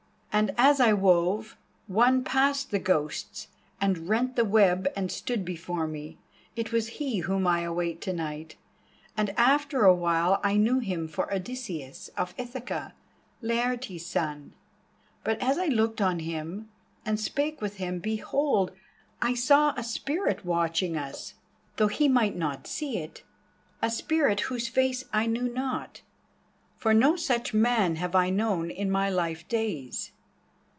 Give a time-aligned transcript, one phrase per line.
[0.33, 1.57] And as I wove,
[1.87, 3.49] one passed the Ghosts
[3.81, 6.17] and rent the web and stood before me.
[6.55, 8.55] It was he whom I await to night,
[9.17, 12.93] and after awhile I knew him for Odysseus of Ithaca,
[13.41, 14.53] Laertes' son.
[15.25, 16.69] But as I looked on him
[17.05, 18.71] and spake with him, behold,
[19.21, 21.33] I saw a spirit watching us,
[21.75, 23.21] though he might not see it,
[23.81, 26.01] a spirit whose face I knew not,
[26.77, 30.13] for no such man have I known in my life days.